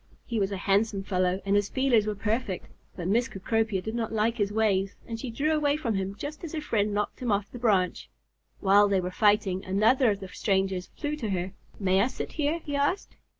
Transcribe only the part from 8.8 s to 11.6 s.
they were fighting, another of the strangers flew to her.